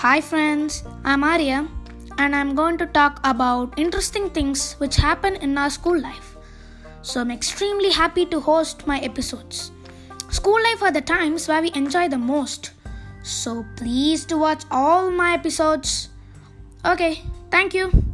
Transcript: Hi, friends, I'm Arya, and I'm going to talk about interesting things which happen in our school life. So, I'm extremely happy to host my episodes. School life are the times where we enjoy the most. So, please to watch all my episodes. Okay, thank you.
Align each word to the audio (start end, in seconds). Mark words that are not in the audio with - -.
Hi, 0.00 0.20
friends, 0.20 0.84
I'm 1.04 1.24
Arya, 1.24 1.66
and 2.18 2.36
I'm 2.36 2.54
going 2.54 2.76
to 2.76 2.84
talk 2.84 3.18
about 3.24 3.78
interesting 3.78 4.28
things 4.28 4.74
which 4.74 4.96
happen 4.96 5.36
in 5.36 5.56
our 5.56 5.70
school 5.70 5.98
life. 5.98 6.36
So, 7.00 7.22
I'm 7.22 7.30
extremely 7.30 7.90
happy 7.90 8.26
to 8.26 8.38
host 8.38 8.86
my 8.86 8.98
episodes. 9.00 9.70
School 10.28 10.62
life 10.62 10.82
are 10.82 10.92
the 10.92 11.00
times 11.00 11.48
where 11.48 11.62
we 11.62 11.72
enjoy 11.74 12.08
the 12.08 12.18
most. 12.18 12.72
So, 13.22 13.64
please 13.76 14.26
to 14.26 14.36
watch 14.36 14.64
all 14.70 15.10
my 15.10 15.32
episodes. 15.32 16.10
Okay, 16.84 17.22
thank 17.50 17.72
you. 17.72 18.05